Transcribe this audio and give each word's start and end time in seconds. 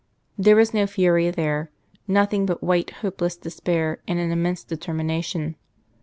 There 0.35 0.55
was 0.55 0.73
no 0.73 0.87
fury 0.87 1.29
there 1.29 1.69
nothing 2.07 2.47
but 2.47 2.63
white, 2.63 2.89
hopeless 3.01 3.37
despair, 3.37 3.99
and 4.07 4.17
an 4.17 4.31
immense 4.31 4.63
determination. 4.63 5.57